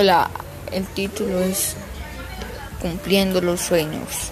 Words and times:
Hola, 0.00 0.30
el 0.70 0.86
título 0.86 1.40
es 1.40 1.74
Cumpliendo 2.80 3.40
los 3.40 3.60
sueños. 3.60 4.30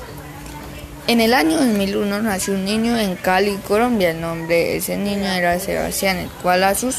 En 1.09 1.21
el 1.21 1.35
año 1.35 1.57
2001 1.57 2.23
nació 2.23 2.55
un 2.55 2.65
niño 2.65 2.97
en 2.97 3.17
Cali, 3.17 3.57
Colombia. 3.67 4.13
El 4.13 4.21
nombre 4.21 4.55
de 4.55 4.77
ese 4.77 4.97
niño 4.97 5.27
era 5.27 5.59
Sebastián, 5.59 6.19
el 6.19 6.29
cual 6.41 6.63
a 6.63 6.77
sus 6.77 6.95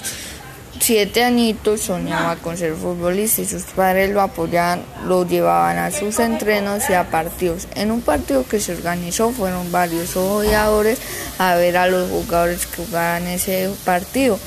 siete 0.81 1.23
añitos 1.23 1.79
soñaba 1.79 2.35
con 2.35 2.57
ser 2.57 2.73
futbolista 2.75 3.41
y 3.41 3.45
sus 3.45 3.63
padres 3.63 4.09
lo 4.09 4.19
apoyaban, 4.19 4.83
lo 5.05 5.25
llevaban 5.25 5.77
a 5.77 5.89
sus 5.89 6.19
entrenos 6.19 6.89
y 6.89 6.93
a 6.93 7.09
partidos. 7.09 7.69
En 7.73 7.89
un 7.89 8.01
partido 8.01 8.45
que 8.45 8.59
se 8.59 8.73
organizó 8.73 9.31
fueron 9.31 9.71
varios 9.71 10.17
odiadores 10.17 10.99
a 11.37 11.55
ver 11.55 11.77
a 11.77 11.87
los 11.87 12.09
jugadores 12.09 12.65
que 12.65 12.83
jugaban 12.83 13.27
ese 13.27 13.69
partido 13.85 14.37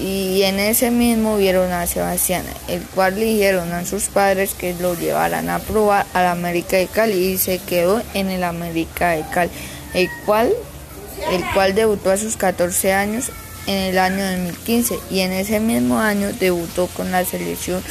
y 0.00 0.42
en 0.44 0.58
ese 0.58 0.90
mismo 0.90 1.36
vieron 1.36 1.70
a 1.72 1.86
Sebastián, 1.86 2.44
el 2.68 2.80
cual 2.82 3.16
le 3.16 3.26
dijeron 3.26 3.72
a 3.72 3.84
sus 3.84 4.04
padres 4.04 4.54
que 4.54 4.74
lo 4.74 4.94
llevaran 4.94 5.50
a 5.50 5.58
probar 5.58 6.06
al 6.14 6.26
América 6.26 6.76
de 6.78 6.86
Cali 6.86 7.16
y 7.16 7.38
se 7.38 7.58
quedó 7.58 8.02
en 8.14 8.30
el 8.30 8.44
América 8.44 9.10
de 9.10 9.24
Cali, 9.30 9.50
el 9.92 10.08
cual, 10.24 10.50
el 11.30 11.44
cual 11.52 11.74
debutó 11.74 12.10
a 12.10 12.16
sus 12.16 12.36
14 12.36 12.94
años 12.94 13.30
en 13.66 13.76
el 13.76 13.98
año 13.98 14.24
2015 14.24 14.98
y 15.10 15.20
en 15.20 15.32
ese 15.32 15.60
mismo 15.60 15.98
año 15.98 16.32
debutó 16.32 16.86
con 16.86 17.12
la 17.12 17.24
selección 17.24 17.82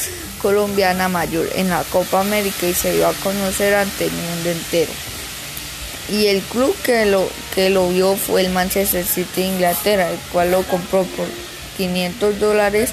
colombiana 0.42 1.10
mayor 1.10 1.48
en 1.56 1.70
la 1.70 1.84
Copa 1.84 2.22
América 2.22 2.68
y 2.68 2.74
se 2.74 2.94
dio 2.94 3.08
a 3.08 3.14
conocer 3.14 3.76
ante 3.76 4.06
el 4.06 4.12
mundo 4.12 4.50
entero. 4.50 4.92
Y 6.12 6.26
el 6.26 6.42
club 6.42 6.76
que 6.84 7.06
lo, 7.06 7.30
que 7.54 7.70
lo 7.70 7.88
vio 7.90 8.16
fue 8.16 8.42
el 8.42 8.50
Manchester 8.50 9.06
City 9.06 9.42
de 9.42 9.48
Inglaterra, 9.48 10.10
el 10.10 10.18
cual 10.32 10.52
lo 10.52 10.64
compró 10.64 11.04
por 11.04 11.28
500 11.80 12.42
dólares 12.42 12.90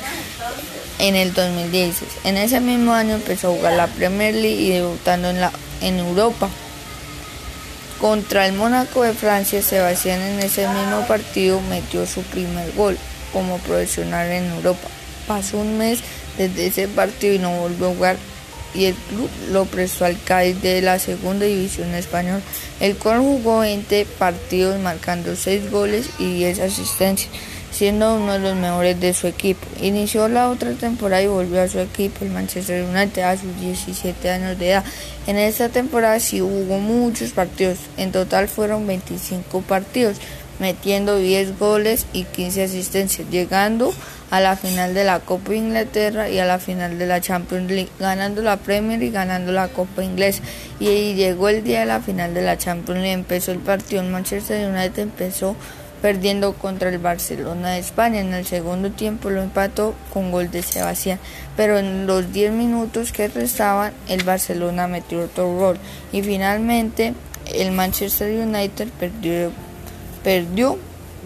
en 1.00 1.16
el 1.16 1.34
2016. 1.34 2.08
En 2.22 2.36
ese 2.36 2.60
mismo 2.60 2.94
año 2.94 3.16
empezó 3.16 3.48
a 3.48 3.56
jugar 3.56 3.72
la 3.72 3.88
Premier 3.88 4.32
League 4.32 4.62
y 4.62 4.70
debutando 4.70 5.28
en, 5.28 5.40
la, 5.40 5.50
en 5.80 5.98
Europa. 5.98 6.48
Contra 8.00 8.46
el 8.46 8.52
Mónaco 8.52 9.02
de 9.02 9.12
Francia, 9.12 9.60
Sebastián 9.60 10.20
en 10.20 10.38
ese 10.38 10.68
mismo 10.68 11.04
partido 11.08 11.60
metió 11.62 12.06
su 12.06 12.22
primer 12.22 12.72
gol 12.74 12.96
como 13.32 13.58
profesional 13.58 14.30
en 14.30 14.44
Europa. 14.52 14.88
Pasó 15.26 15.58
un 15.58 15.78
mes 15.78 15.98
desde 16.38 16.68
ese 16.68 16.86
partido 16.86 17.34
y 17.34 17.38
no 17.40 17.50
volvió 17.58 17.86
a 17.86 17.94
jugar 17.94 18.16
y 18.72 18.84
el 18.84 18.94
club 18.94 19.30
lo 19.50 19.64
prestó 19.64 20.04
al 20.04 20.22
Cádiz 20.22 20.60
de 20.62 20.80
la 20.82 20.98
segunda 21.00 21.46
división 21.46 21.92
española, 21.94 22.42
el 22.78 22.94
cual 22.96 23.20
jugó 23.20 23.60
20 23.60 24.04
partidos 24.18 24.78
marcando 24.78 25.34
6 25.34 25.70
goles 25.72 26.10
y 26.18 26.34
10 26.34 26.60
asistencias 26.60 27.30
siendo 27.76 28.14
uno 28.14 28.32
de 28.32 28.38
los 28.38 28.56
mejores 28.56 28.98
de 28.98 29.12
su 29.12 29.26
equipo. 29.26 29.66
Inició 29.82 30.28
la 30.28 30.48
otra 30.48 30.72
temporada 30.72 31.22
y 31.22 31.26
volvió 31.26 31.60
a 31.60 31.68
su 31.68 31.78
equipo, 31.78 32.24
el 32.24 32.30
Manchester 32.30 32.82
United, 32.84 33.22
a 33.22 33.36
sus 33.36 33.54
17 33.60 34.30
años 34.30 34.58
de 34.58 34.70
edad. 34.70 34.84
En 35.26 35.36
esta 35.36 35.68
temporada 35.68 36.18
sí 36.18 36.40
hubo 36.40 36.78
muchos 36.78 37.32
partidos, 37.32 37.78
en 37.98 38.12
total 38.12 38.48
fueron 38.48 38.86
25 38.86 39.60
partidos, 39.60 40.16
metiendo 40.58 41.18
10 41.18 41.58
goles 41.58 42.06
y 42.14 42.24
15 42.24 42.62
asistencias, 42.62 43.28
llegando 43.30 43.92
a 44.30 44.40
la 44.40 44.56
final 44.56 44.94
de 44.94 45.04
la 45.04 45.20
Copa 45.20 45.54
Inglaterra 45.54 46.30
y 46.30 46.38
a 46.38 46.46
la 46.46 46.58
final 46.58 46.98
de 46.98 47.04
la 47.04 47.20
Champions 47.20 47.70
League, 47.70 47.90
ganando 48.00 48.40
la 48.40 48.56
Premier 48.56 49.02
y 49.02 49.10
ganando 49.10 49.52
la 49.52 49.68
Copa 49.68 50.02
Inglesa. 50.02 50.42
Y 50.80 51.12
llegó 51.12 51.50
el 51.50 51.62
día 51.62 51.80
de 51.80 51.86
la 51.86 52.00
final 52.00 52.32
de 52.32 52.40
la 52.40 52.56
Champions 52.56 53.00
League, 53.00 53.12
empezó 53.12 53.52
el 53.52 53.58
partido, 53.58 54.00
el 54.00 54.08
Manchester 54.08 54.66
United 54.66 55.02
empezó 55.02 55.56
perdiendo 56.02 56.54
contra 56.54 56.88
el 56.88 56.98
Barcelona 56.98 57.70
de 57.70 57.78
España. 57.78 58.20
En 58.20 58.34
el 58.34 58.46
segundo 58.46 58.90
tiempo 58.90 59.30
lo 59.30 59.42
empató 59.42 59.94
con 60.12 60.30
gol 60.30 60.50
de 60.50 60.62
Sebastián, 60.62 61.18
pero 61.56 61.78
en 61.78 62.06
los 62.06 62.32
10 62.32 62.52
minutos 62.52 63.12
que 63.12 63.28
restaban 63.28 63.92
el 64.08 64.22
Barcelona 64.24 64.86
metió 64.86 65.24
otro 65.24 65.54
gol 65.54 65.78
y 66.12 66.22
finalmente 66.22 67.14
el 67.54 67.72
Manchester 67.72 68.30
United 68.46 68.88
perdió, 68.98 69.50
perdió 70.22 70.78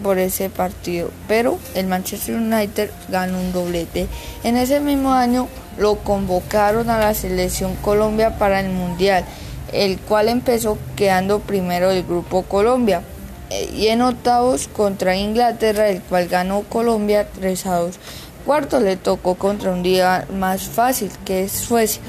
por 0.02 0.18
ese 0.18 0.48
partido, 0.48 1.10
pero 1.28 1.58
el 1.74 1.86
Manchester 1.86 2.36
United 2.36 2.90
ganó 3.08 3.38
un 3.38 3.52
doblete. 3.52 4.06
En 4.44 4.56
ese 4.56 4.80
mismo 4.80 5.12
año 5.12 5.48
lo 5.78 5.96
convocaron 5.96 6.88
a 6.90 6.98
la 6.98 7.14
selección 7.14 7.74
Colombia 7.76 8.38
para 8.38 8.60
el 8.60 8.70
Mundial, 8.70 9.24
el 9.72 9.98
cual 9.98 10.28
empezó 10.28 10.78
quedando 10.96 11.40
primero 11.40 11.90
del 11.90 12.02
grupo 12.02 12.42
Colombia 12.42 13.02
y 13.50 13.88
en 13.88 14.02
octavos 14.02 14.68
contra 14.68 15.16
Inglaterra, 15.16 15.88
el 15.88 16.00
cual 16.02 16.28
ganó 16.28 16.62
Colombia 16.62 17.28
3 17.38 17.66
a 17.66 17.76
2. 17.76 17.98
Cuarto 18.46 18.80
le 18.80 18.96
tocó 18.96 19.34
contra 19.34 19.72
un 19.72 19.82
día 19.82 20.26
más 20.32 20.62
fácil, 20.62 21.10
que 21.24 21.44
es 21.44 21.52
Suecia, 21.52 22.02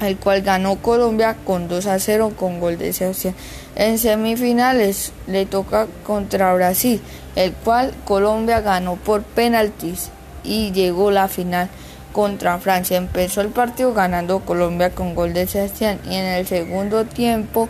el 0.00 0.16
cual 0.16 0.42
ganó 0.42 0.76
Colombia 0.76 1.36
con 1.44 1.68
2 1.68 1.86
a 1.86 1.98
0 1.98 2.32
con 2.36 2.60
gol 2.60 2.78
de 2.78 2.92
Sebastián. 2.92 3.34
En 3.76 3.98
semifinales 3.98 5.12
le 5.26 5.46
toca 5.46 5.86
contra 6.04 6.52
Brasil, 6.54 7.00
el 7.36 7.52
cual 7.52 7.94
Colombia 8.04 8.60
ganó 8.60 8.96
por 8.96 9.22
penaltis 9.22 10.10
y 10.42 10.72
llegó 10.72 11.10
la 11.10 11.28
final 11.28 11.68
contra 12.12 12.58
Francia. 12.58 12.96
Empezó 12.96 13.40
el 13.40 13.48
partido 13.48 13.92
ganando 13.92 14.40
Colombia 14.40 14.90
con 14.90 15.14
gol 15.14 15.34
de 15.34 15.46
Sebastián 15.46 16.00
y 16.10 16.14
en 16.14 16.24
el 16.24 16.46
segundo 16.46 17.04
tiempo 17.04 17.68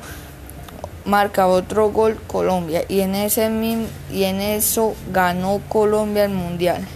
marca 1.09 1.47
otro 1.47 1.91
gol 1.91 2.21
Colombia 2.27 2.85
y 2.87 3.01
en, 3.01 3.15
ese 3.15 3.51
y 4.13 4.25
en 4.25 4.41
eso 4.41 4.95
ganó 5.11 5.61
Colombia 5.69 6.25
el 6.25 6.33
mundial. 6.33 6.87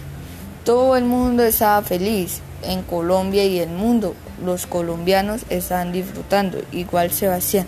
Todo 0.63 0.95
el 0.95 1.03
mundo 1.03 1.43
estaba 1.43 1.81
feliz 1.81 2.39
en 2.61 2.83
Colombia 2.83 3.43
y 3.43 3.59
el 3.59 3.69
mundo. 3.69 4.15
Los 4.45 4.67
colombianos 4.67 5.41
estaban 5.49 5.91
disfrutando, 5.91 6.59
igual 6.71 7.11
Sebastián. 7.11 7.65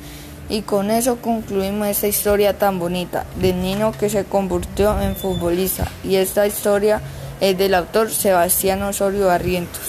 Y 0.48 0.62
con 0.62 0.92
eso 0.92 1.18
concluimos 1.18 1.88
esta 1.88 2.08
historia 2.08 2.58
tan 2.58 2.78
bonita 2.78 3.26
del 3.42 3.62
niño 3.62 3.92
que 4.00 4.10
se 4.10 4.24
convirtió 4.24 5.02
en 5.02 5.16
futbolista. 5.16 5.88
Y 6.04 6.16
esta 6.16 6.46
historia 6.46 7.02
es 7.42 7.58
del 7.58 7.74
autor 7.74 8.12
Sebastián 8.12 8.84
Osorio 8.84 9.28
Barrientos. 9.28 9.85